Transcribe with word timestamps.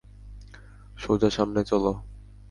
সোজা 0.97 1.29
সামনে 1.29 1.61
চলো। 1.63 1.91